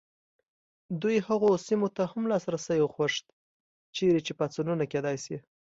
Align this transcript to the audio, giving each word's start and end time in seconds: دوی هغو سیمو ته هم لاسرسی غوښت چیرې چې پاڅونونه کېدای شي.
دوی 1.01 1.17
هغو 1.27 1.49
سیمو 1.67 1.87
ته 1.95 2.03
هم 2.11 2.23
لاسرسی 2.31 2.79
غوښت 2.95 3.25
چیرې 3.95 4.21
چې 4.25 4.31
پاڅونونه 4.39 4.83
کېدای 4.91 5.17
شي. 5.25 5.37